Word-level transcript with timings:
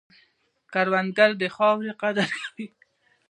کروندګر 0.73 1.31
د 1.41 1.43
خاورې 1.55 1.91
قدر 2.01 2.29
کوي 2.41 2.67